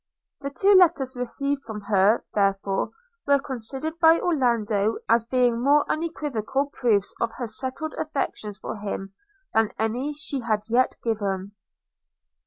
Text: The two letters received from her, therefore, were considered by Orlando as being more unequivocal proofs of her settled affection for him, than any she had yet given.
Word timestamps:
The 0.39 0.49
two 0.49 0.73
letters 0.73 1.15
received 1.15 1.63
from 1.63 1.81
her, 1.81 2.25
therefore, 2.33 2.89
were 3.27 3.37
considered 3.37 3.99
by 3.99 4.19
Orlando 4.19 4.97
as 5.07 5.23
being 5.25 5.61
more 5.61 5.85
unequivocal 5.87 6.71
proofs 6.73 7.13
of 7.21 7.33
her 7.37 7.45
settled 7.45 7.93
affection 7.99 8.51
for 8.55 8.77
him, 8.77 9.13
than 9.53 9.69
any 9.77 10.13
she 10.13 10.39
had 10.39 10.61
yet 10.69 10.95
given. 11.03 11.51